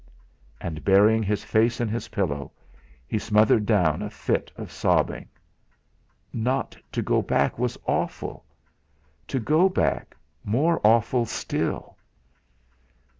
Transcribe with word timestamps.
And 0.59 0.83
burying 0.83 1.21
his 1.21 1.43
face 1.43 1.79
in 1.79 1.87
his 1.87 2.07
pillow, 2.07 2.51
he 3.07 3.19
smothered 3.19 3.67
down 3.67 4.01
a 4.01 4.09
fit 4.09 4.51
of 4.57 4.71
sobbing. 4.71 5.29
Not 6.33 6.75
to 6.93 7.03
go 7.03 7.21
back 7.21 7.59
was 7.59 7.77
awful! 7.85 8.43
To 9.27 9.39
go 9.39 9.69
back 9.69 10.17
more 10.43 10.81
awful 10.83 11.27
still! 11.27 11.99